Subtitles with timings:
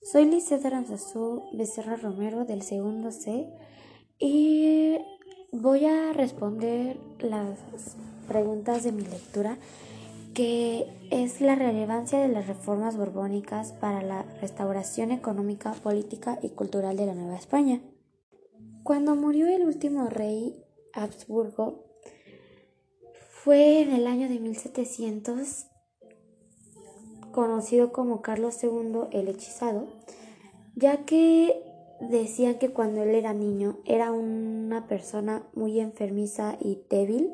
[0.00, 3.46] Soy Lizeth Aranzazú Becerra Romero del segundo C
[4.18, 4.96] y
[5.52, 7.58] voy a responder las
[8.26, 9.58] preguntas de mi lectura
[10.34, 16.96] que es la relevancia de las reformas borbónicas para la restauración económica, política y cultural
[16.96, 17.82] de la Nueva España.
[18.84, 21.84] Cuando murió el último rey Habsburgo,
[23.30, 25.66] fue en el año de 1700
[27.38, 29.86] conocido como Carlos II el Hechizado,
[30.74, 31.62] ya que
[32.00, 37.32] decían que cuando él era niño era una persona muy enfermiza y débil,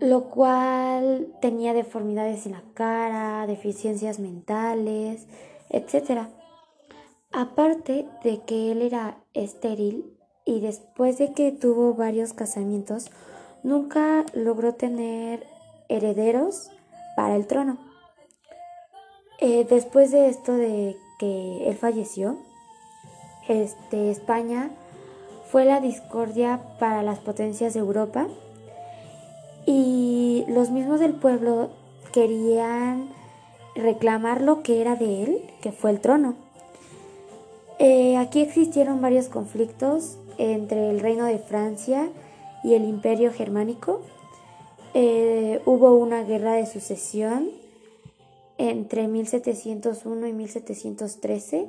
[0.00, 5.28] lo cual tenía deformidades en la cara, deficiencias mentales,
[5.70, 6.22] etc.
[7.30, 13.12] Aparte de que él era estéril y después de que tuvo varios casamientos,
[13.62, 15.46] nunca logró tener
[15.88, 16.72] herederos
[17.14, 17.91] para el trono.
[19.44, 22.36] Eh, después de esto de que él falleció,
[23.48, 24.70] este, España
[25.50, 28.28] fue la discordia para las potencias de Europa
[29.66, 31.70] y los mismos del pueblo
[32.12, 33.08] querían
[33.74, 36.36] reclamar lo que era de él, que fue el trono.
[37.80, 42.10] Eh, aquí existieron varios conflictos entre el reino de Francia
[42.62, 44.02] y el imperio germánico.
[44.94, 47.61] Eh, hubo una guerra de sucesión
[48.70, 51.68] entre 1701 y 1713,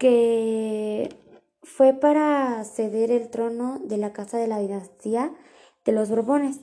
[0.00, 1.08] que
[1.62, 5.32] fue para ceder el trono de la casa de la dinastía
[5.84, 6.58] de los Borbones,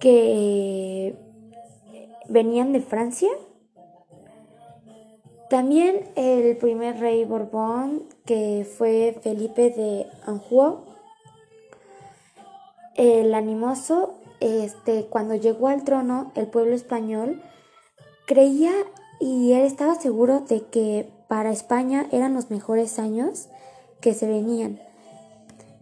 [0.00, 1.14] que
[2.28, 3.28] venían de Francia.
[5.48, 10.86] También el primer rey Borbón, que fue Felipe de Anjou,
[12.96, 17.42] el animoso, este, cuando llegó al trono, el pueblo español
[18.30, 18.70] Creía
[19.18, 23.48] y él estaba seguro de que para España eran los mejores años
[24.00, 24.78] que se venían.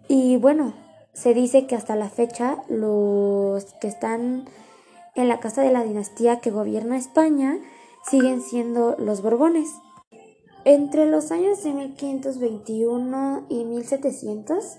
[0.08, 0.72] Y bueno,
[1.12, 4.46] se dice que hasta la fecha los que están
[5.14, 7.58] en la casa de la dinastía que gobierna España
[8.08, 9.68] siguen siendo los Borbones.
[10.64, 14.78] Entre los años de 1521 y 1700,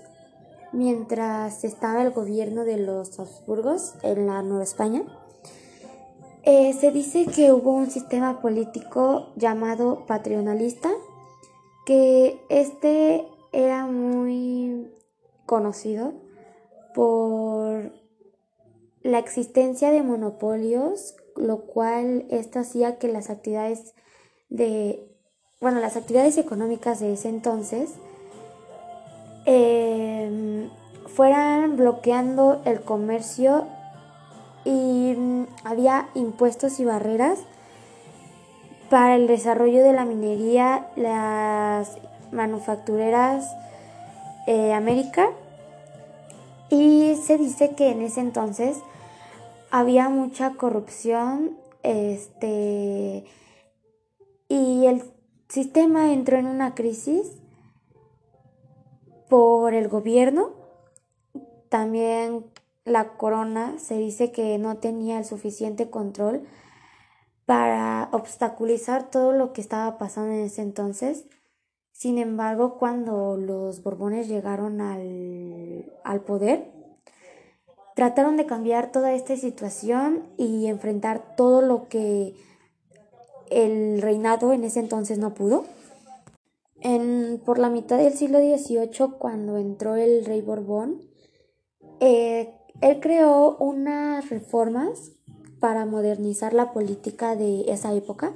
[0.72, 5.04] mientras estaba el gobierno de los Habsburgos en la Nueva España,
[6.50, 10.90] eh, se dice que hubo un sistema político llamado patronalista,
[11.86, 14.90] que este era muy
[15.46, 16.12] conocido
[16.92, 17.92] por
[19.02, 23.94] la existencia de monopolios, lo cual esto hacía que las actividades
[24.48, 25.08] de,
[25.60, 27.92] bueno, las actividades económicas de ese entonces
[29.44, 30.68] em,
[31.06, 33.68] fueran bloqueando el comercio
[34.64, 37.38] y mm, había impuestos y barreras
[38.88, 41.98] para el desarrollo de la minería, las
[42.32, 43.46] manufactureras
[44.46, 45.30] eh, América.
[46.70, 48.78] Y se dice que en ese entonces
[49.70, 53.24] había mucha corrupción este
[54.48, 55.02] y el
[55.48, 57.38] sistema entró en una crisis
[59.28, 60.50] por el gobierno
[61.70, 62.44] también
[62.84, 66.46] la corona se dice que no tenía el suficiente control
[67.46, 71.26] para obstaculizar todo lo que estaba pasando en ese entonces.
[71.92, 76.72] Sin embargo, cuando los Borbones llegaron al, al poder,
[77.94, 82.34] trataron de cambiar toda esta situación y enfrentar todo lo que
[83.50, 85.64] el reinado en ese entonces no pudo.
[86.80, 91.02] En, por la mitad del siglo XVIII, cuando entró el rey Borbón,
[91.98, 95.12] eh, él creó unas reformas
[95.60, 98.32] para modernizar la política de esa época,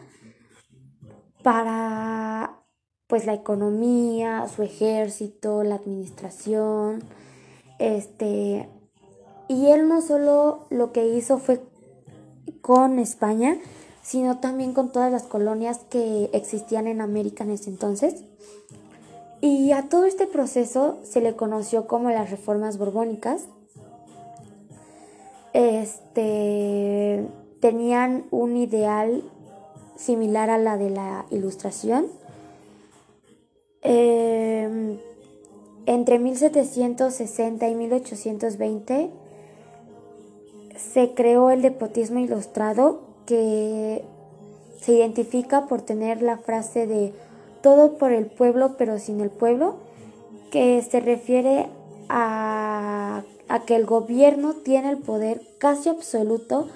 [1.42, 2.60] para
[3.06, 7.02] pues la economía, su ejército, la administración,
[7.78, 8.68] este,
[9.48, 11.62] y él no solo lo que hizo fue
[12.60, 13.58] con España,
[14.02, 18.24] sino también con todas las colonias que existían en América en ese entonces.
[19.40, 23.46] Y a todo este proceso se le conoció como las reformas borbónicas
[25.54, 27.26] este,
[27.60, 29.22] tenían un ideal
[29.96, 32.06] similar a la de la ilustración.
[33.80, 34.98] Em,
[35.86, 39.10] entre 1760 y 1820
[40.76, 44.04] se creó el depotismo ilustrado que
[44.80, 47.12] se identifica por tener la frase de
[47.62, 49.76] todo por el pueblo pero sin el pueblo,
[50.50, 51.68] que se refiere
[52.08, 52.73] a
[53.54, 56.68] a que el gobierno tiene el poder casi absoluto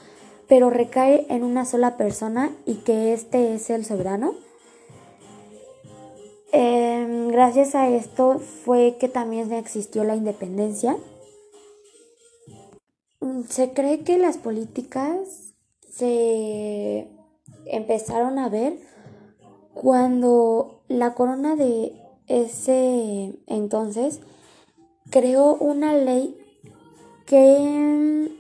[0.49, 4.35] pero recae en una sola persona y que éste es el soberano.
[6.53, 10.97] Em, gracias a esto fue que también existió la independencia.
[13.21, 15.53] Mm, se cree que las políticas
[15.91, 17.09] se
[17.67, 18.79] empezaron a ver
[19.75, 21.93] cuando la corona de
[22.29, 24.21] ese entonces
[25.11, 26.48] creó una ley
[27.29, 28.33] que,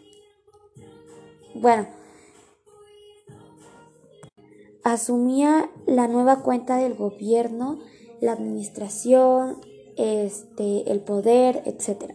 [1.55, 1.87] bueno,
[4.83, 7.79] asumía la nueva cuenta del gobierno,
[8.21, 9.61] la administración,
[9.97, 12.15] este, el poder, etc.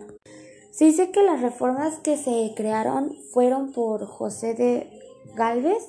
[0.71, 4.89] Se dice que las reformas que se crearon fueron por José de
[5.35, 5.87] Galvez,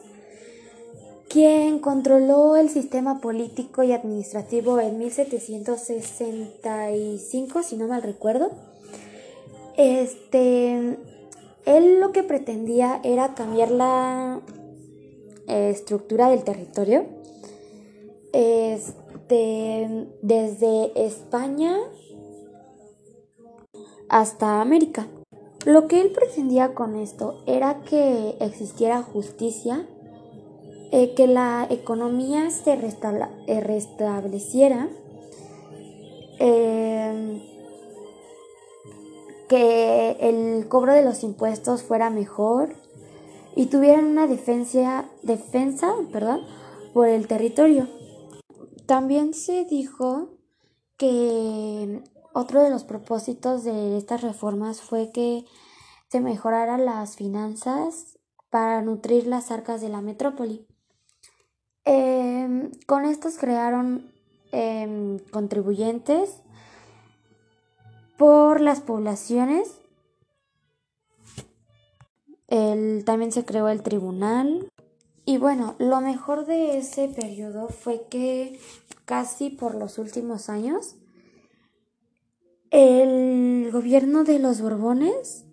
[1.31, 8.74] quien controló el sistema político y administrativo en 1765, si no mal recuerdo.
[9.76, 10.99] Este,
[11.67, 14.41] él lo que pretendía era cambiar la
[15.49, 17.06] eh, estructura del territorio.
[18.32, 21.76] Este, desde España
[24.09, 25.06] hasta América.
[25.65, 29.87] Lo que él pretendía con esto era que existiera justicia,
[30.93, 34.88] eh, que la economía se eh, restableciera,
[39.49, 42.75] que el cobro de los impuestos fuera mejor
[43.56, 45.94] y tuvieran una defensa, defensa
[46.93, 47.88] por el territorio.
[48.87, 50.31] También se dijo
[50.96, 52.02] que
[52.32, 55.44] otro de los propósitos de estas reformas fue que
[56.08, 58.19] se mejoraran las finanzas
[58.50, 60.67] para nutrir las arcas de la metrópoli.
[61.85, 64.12] Em, con estos crearon
[64.52, 66.44] em, contribuyentes
[68.16, 69.81] por las poblaciones.
[73.05, 74.69] también se creó el tribunal.
[75.26, 78.61] Y bueno, lo mejor de ese periodo fue que
[79.05, 80.96] casi por los últimos años
[82.70, 85.44] el gobierno de los Borbones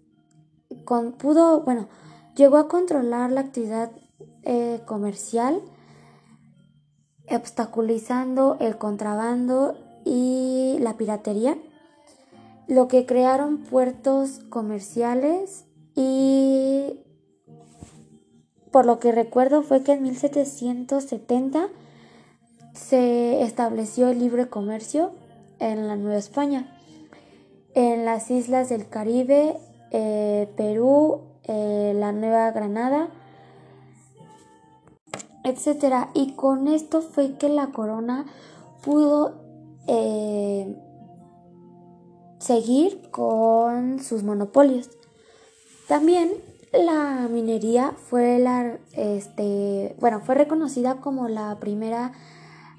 [1.20, 1.88] pudo, bueno,
[2.36, 3.92] llegó a controlar la actividad
[4.44, 5.62] eh, comercial,
[7.30, 11.58] obstaculizando el contrabando y la piratería,
[12.72, 17.02] lo que crearon puertos comerciales y
[18.72, 21.68] por lo que recuerdo fue que en 1770
[22.74, 25.12] se estableció el libre comercio
[25.60, 26.78] en la Nueva España
[27.74, 29.58] en las islas del Caribe,
[29.92, 33.10] eh, Perú, eh, la Nueva Granada,
[35.44, 36.08] etc.
[36.14, 38.28] Y con esto fue que la corona
[38.82, 39.42] pudo
[39.88, 40.81] eh,
[42.42, 44.90] seguir con sus monopolios.
[45.88, 46.34] También
[46.74, 52.14] la minería fue la este bueno fue reconocida como la primera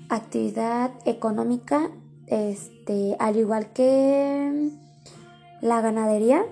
[0.09, 1.91] actividad económica
[2.27, 4.71] este al igual que
[5.61, 6.45] la ganadería.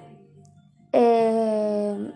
[0.92, 2.12] Eh,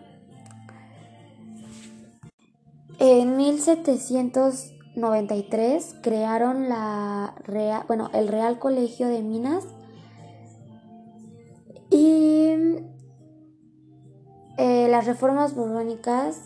[2.99, 7.35] en 1793 crearon la
[7.89, 9.65] bueno, el Real Colegio de Minas
[14.57, 16.41] eh, las reformas borbónicas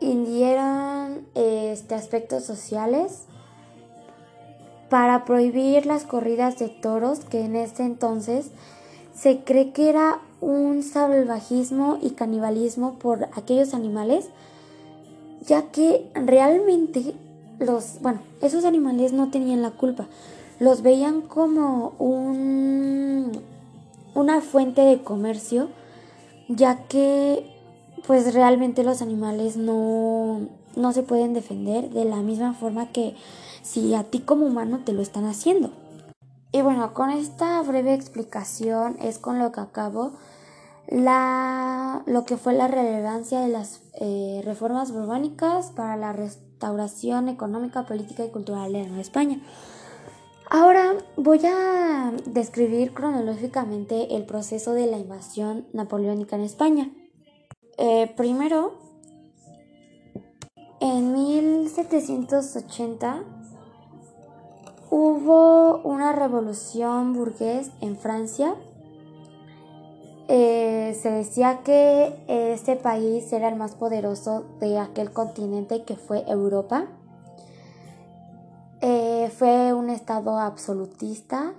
[0.00, 3.24] indieron este, aspectos sociales
[4.88, 8.50] para prohibir las corridas de toros que en ese entonces
[9.14, 14.28] se cree que era un salvajismo y canibalismo por aquellos animales,
[15.44, 17.14] ya que realmente
[17.58, 20.06] los, bueno, esos animales no tenían la culpa,
[20.60, 23.32] los veían como un,
[24.16, 25.68] una fuente de comercio,
[26.48, 27.54] ya que
[28.06, 33.14] pues realmente los animales no, no se pueden defender de la misma forma que
[33.62, 35.70] si a ti como humano te lo están haciendo.
[36.50, 40.12] Y bueno, con esta breve explicación es con lo que acabo
[40.88, 47.84] la, lo que fue la relevancia de las eh, reformas borbónicas para la restauración económica,
[47.84, 49.40] política y cultural de Nueva España.
[50.48, 56.90] Ahora voy a describir cronológicamente el proceso de la invasión napoleónica en España.
[57.78, 58.78] Eh, primero,
[60.80, 63.24] en 1780
[64.88, 68.54] Hubo una revolución burgués en Francia.
[70.28, 76.24] Eh, se decía que este país era el más poderoso de aquel continente que fue
[76.28, 76.86] Europa.
[79.38, 81.52] Fue un estado absolutista.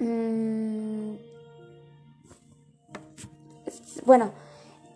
[0.00, 1.14] Mm,
[4.04, 4.32] bueno,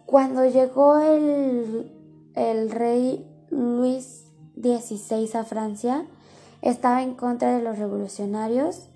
[0.04, 1.92] cuando llegó el,
[2.34, 4.24] el rey Luis
[4.56, 6.06] XVI a Francia,
[6.60, 8.88] estaba en contra de los revolucionarios,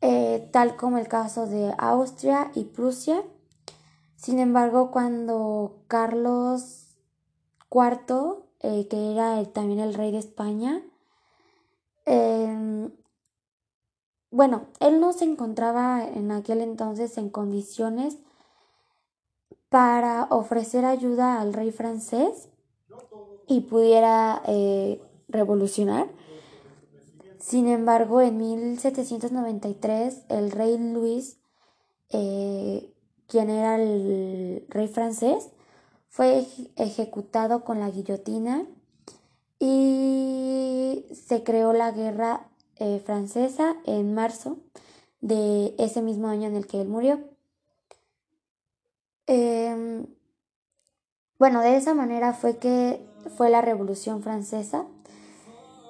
[0.00, 3.22] eh, tal como el caso de Austria y Prusia.
[4.16, 6.96] Sin embargo, cuando Carlos
[7.70, 10.82] IV, eh, que era también el rey de España,
[12.06, 12.90] em,
[14.30, 18.18] bueno, él no se encontraba en aquel entonces en condiciones
[19.68, 22.48] para ofrecer ayuda al rey francés
[23.46, 26.08] y pudiera eh, revolucionar.
[27.38, 31.38] Sin embargo, en 1793 el rey Luis,
[32.10, 32.92] eh,
[33.26, 35.50] quien era el rey francés,
[36.18, 36.44] fue
[36.74, 38.66] ejecutado con la guillotina
[39.60, 42.48] y se creó la guerra
[42.80, 44.56] eh, francesa en marzo
[45.20, 47.20] de ese mismo año en el que él murió.
[49.28, 50.06] Em,
[51.38, 53.00] bueno, de esa manera fue que
[53.36, 54.86] fue la Revolución Francesa.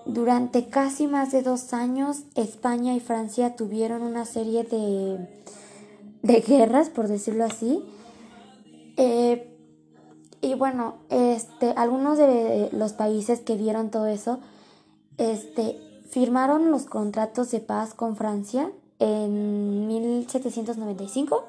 [0.04, 5.26] Durante casi más de dos años, España y Francia tuvieron una serie de,
[6.20, 7.82] de guerras, por decirlo así.
[8.98, 9.47] Eh,
[10.40, 14.38] y bueno, este, algunos de los países que vieron todo eso,
[15.16, 15.76] este,
[16.10, 21.44] firmaron los contratos de paz con Francia en 1795.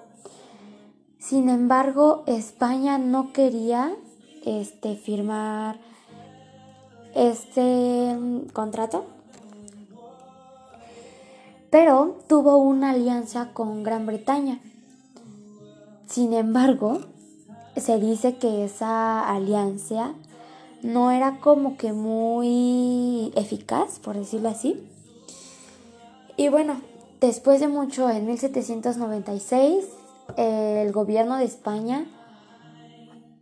[1.19, 3.96] Sin embargo, España no quería
[4.46, 5.79] este, firmar
[7.13, 9.05] este mm, contrato,
[11.69, 14.60] pero tuvo una alianza con Gran Bretaña.
[16.08, 17.01] Sin embargo,
[17.79, 20.13] se dice que esa alianza
[20.81, 24.81] no era como que muy eficaz, por decirlo así.
[26.38, 26.81] Y bueno,
[27.19, 29.86] después de mucho, en 1796,
[30.38, 32.05] el gobierno de España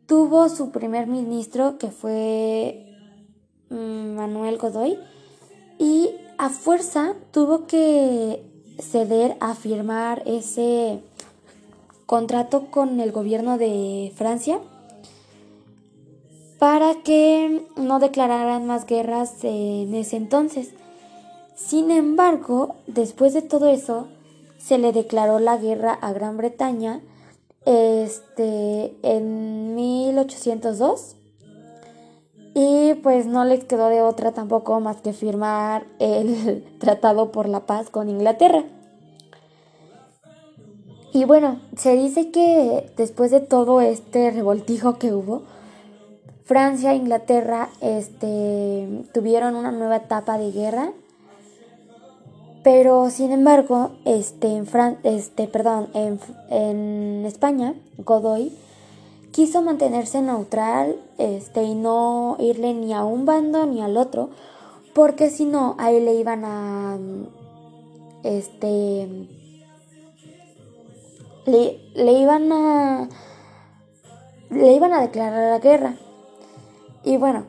[0.08, 2.96] tuvo su primer ministro, que fue
[3.70, 4.98] mm, Manuel Godoy,
[5.78, 8.44] y a fuerza tuvo que
[8.80, 11.02] ceder a firmar ese
[12.08, 14.60] contrato con el gobierno de Francia
[16.58, 20.70] para que no declararan más guerras en ese entonces.
[21.56, 24.08] Sin embargo, después de todo eso,
[24.58, 27.02] se le declaró la guerra a Gran Bretaña
[27.66, 31.16] este, en 1802
[32.56, 37.66] y pues no les quedó de otra tampoco más que firmar el Tratado por la
[37.66, 38.64] Paz con Inglaterra.
[41.18, 45.42] Y bueno, se dice que después de todo este revoltijo que hubo,
[46.46, 50.92] Francia e Inglaterra este, tuvieron una nueva etapa de guerra.
[52.64, 54.68] Pero sin embargo, este, en,
[55.06, 56.20] este, perdón, en,
[56.52, 58.56] en, España, Godoy
[59.32, 64.30] quiso mantenerse neutral este, y no irle ni a un bando ni al otro,
[64.94, 67.00] porque si no, ahí le iban a.
[68.22, 69.28] Este.
[71.48, 73.10] Le, le iban a.
[74.52, 75.96] Le iban a declarar la guerra.
[77.04, 77.46] Y bueno,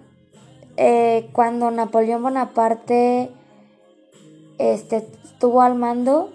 [0.77, 3.31] eh, cuando Napoleón Bonaparte
[4.59, 6.31] este, estuvo al mando,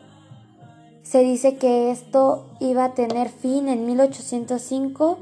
[1.04, 5.18] se dice que esto iba a tener fin en 1805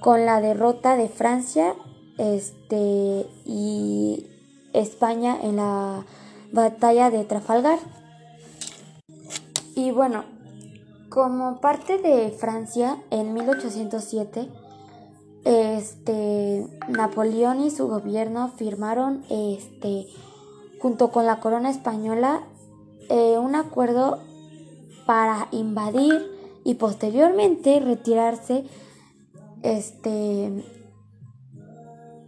[0.00, 1.74] con la derrota de Francia
[2.16, 4.26] este, y
[4.72, 6.06] España en la
[6.52, 7.78] batalla de Trafalgar.
[9.74, 10.24] Y bueno,
[11.10, 14.48] como parte de Francia en 1807,
[15.44, 20.06] este Napoleón y su gobierno firmaron este
[20.80, 22.42] junto con la corona española
[23.08, 24.20] eh, un acuerdo
[25.04, 26.30] para invadir
[26.64, 28.64] y posteriormente retirarse
[29.62, 30.64] este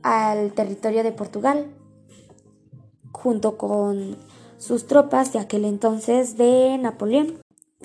[0.02, 1.70] al territorio de Portugal
[3.12, 4.16] junto con
[4.58, 7.41] sus tropas de aquel entonces de Napoleón.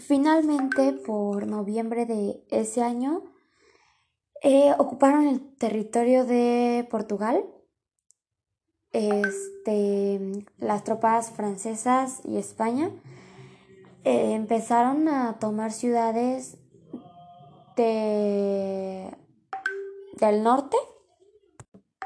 [0.08, 3.26] Finalmente, por noviembre de ese año,
[4.42, 7.44] eh, ocuparon el territorio de Portugal.
[8.94, 12.90] Este, las tropas francesas y España
[14.06, 16.58] eh, empezaron a tomar ciudades
[17.76, 19.14] de,
[20.22, 20.78] del norte.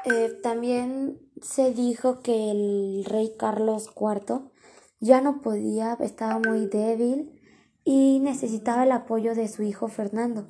[0.06, 4.50] Eh, también se dijo que el rey Carlos IV
[4.98, 7.38] ya no podía, estaba muy débil
[7.84, 10.46] y necesitaba el apoyo de su hijo Fernando.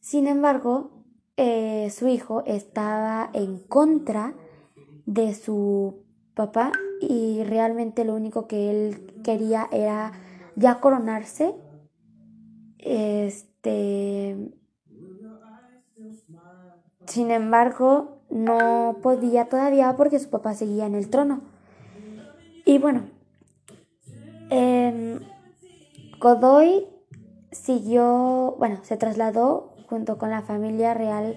[0.00, 0.90] Sin embargo,
[1.36, 4.34] eh, su hijo estaba en contra
[5.06, 6.04] de su
[6.34, 10.12] papá y realmente lo único que él quería era
[10.56, 11.54] ya coronarse.
[12.78, 14.52] Este,
[17.06, 21.42] sin embargo, no podía todavía porque su papá seguía en el trono.
[22.64, 23.04] Y bueno,
[24.50, 25.18] eh,
[26.24, 26.86] Godoy
[27.52, 31.36] siguió, bueno, se trasladó junto con la familia real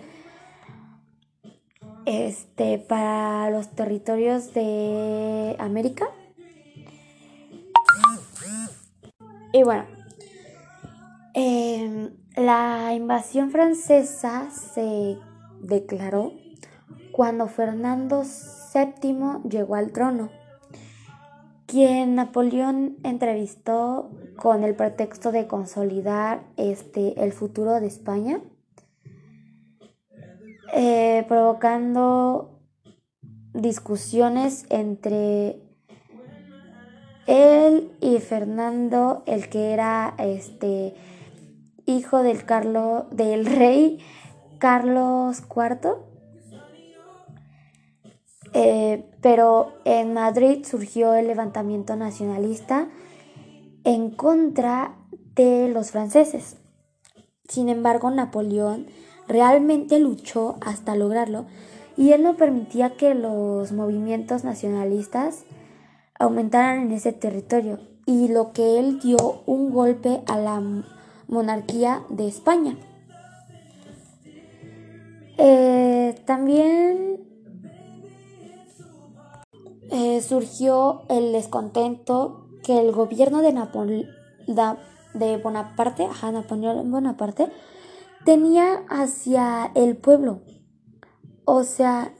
[2.05, 6.07] este, para los territorios de América.
[9.51, 9.83] Y bueno,
[11.33, 15.17] em, la invasión francesa se
[15.59, 16.31] declaró
[17.11, 20.29] cuando Fernando VII llegó al trono,
[21.67, 28.41] quien Napoleón entrevistó con el pretexto de consolidar este, el futuro de España,
[30.73, 32.59] eh, provocando
[33.53, 35.61] discusiones entre
[37.27, 40.95] él y Fernando, el que era este
[41.85, 43.99] hijo del Carlos del rey
[44.59, 45.95] Carlos IV.
[48.59, 52.87] Eh, pero en Madrid surgió el levantamiento nacionalista
[53.83, 54.95] en contra
[55.35, 56.57] de los franceses.
[57.47, 58.87] Sin embargo, Napoleón
[59.27, 61.45] realmente luchó hasta lograrlo
[61.97, 65.43] y él no permitía que los movimientos nacionalistas
[66.17, 70.63] aumentaran en ese territorio y lo que él dio un golpe a la
[71.27, 72.75] monarquía de España.
[75.37, 77.26] Eh, también
[79.97, 83.51] eh, surgió el descontento que el gobierno de,
[85.15, 87.51] de Bonaparte, ajá, Napoleón Bonaparte,
[88.23, 90.41] tenía hacia el pueblo.
[91.45, 92.13] O sea,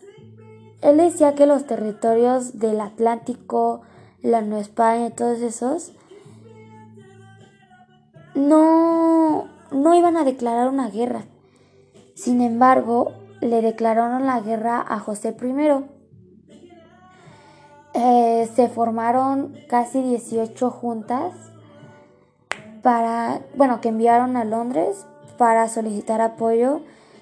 [0.82, 3.82] él decía que los territorios del Atlántico,
[4.24, 5.92] la Nueva España y todos esos
[8.34, 11.26] no, no iban a declarar una guerra.
[12.16, 15.97] Sin embargo, le declararon la guerra a José I
[18.00, 21.34] eh, se formaron casi 18 juntas
[22.84, 25.08] para, bueno, que enviaron a Londres
[25.40, 26.82] para solicitar apoyo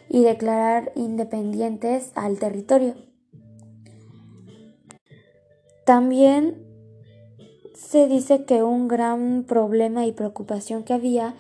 [0.10, 2.96] y declarar independientes al territorio.
[5.86, 6.62] También
[7.74, 11.36] se dice que un gran problema y preocupación que había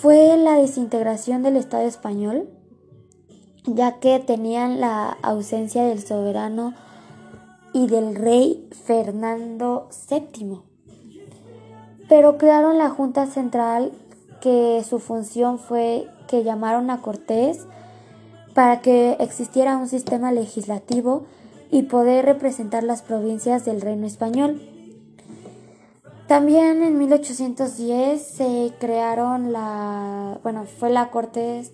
[0.00, 2.48] fue la desintegración del Estado español,
[3.64, 6.74] ya que tenían la ausencia del soberano
[7.74, 10.60] y del rey Fernando VII.
[12.08, 13.92] Pero crearon la Junta Central
[14.40, 17.66] que su función fue que llamaron a Cortés
[18.54, 21.26] para que existiera un sistema legislativo
[21.70, 24.62] y poder representar las provincias del reino español.
[26.28, 31.72] También en 1810 se crearon la, bueno, fue la Cortes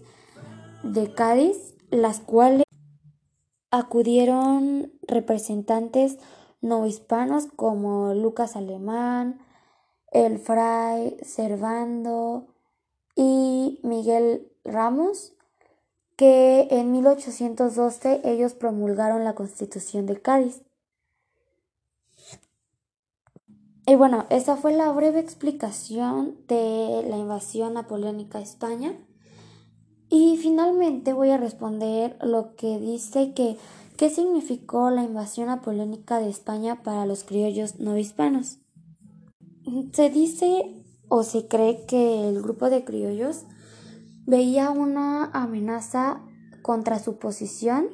[0.83, 2.65] de Cádiz, las cuales
[3.71, 6.19] acudieron representantes
[6.61, 9.41] no hispanos como Lucas Alemán,
[10.13, 12.49] el Fray Servando
[13.15, 15.33] y Miguel Ramos,
[16.17, 20.63] que en 1812 ellos promulgaron la Constitución de Cádiz.
[23.87, 28.95] Y bueno, esa fue la breve explicación de la invasión napoleónica a España.
[30.11, 33.57] Y finalmente voy a responder lo que dice que
[33.97, 38.59] qué significó la invasión napoleónica de España para los criollos no hispanos.
[39.93, 43.45] Se dice o se cree que el grupo de criollos
[44.27, 46.23] veía una amenaza
[46.63, 47.89] contra su posición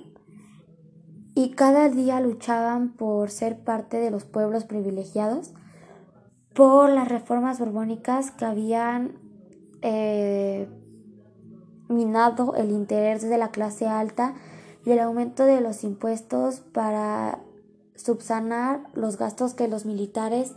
[1.35, 5.53] y cada día luchaban por ser parte de los pueblos privilegiados
[6.55, 9.19] por las reformas borbónicas que habían
[9.83, 10.67] eh,
[11.89, 14.35] minado el interés de la clase alta
[14.85, 17.41] y el aumento de los impuestos para
[17.95, 20.55] subsanar los gastos que los militares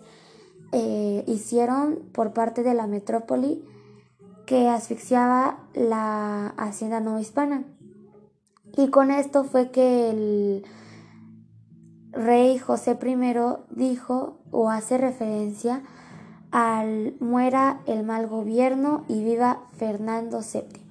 [0.71, 3.63] eh, hicieron por parte de la metrópoli
[4.45, 7.63] que asfixiaba la hacienda no hispana.
[8.77, 10.65] Y con esto fue que el
[12.11, 13.15] rey José I
[13.69, 15.83] dijo o hace referencia
[16.51, 20.88] al muera el mal gobierno y viva Fernando VII.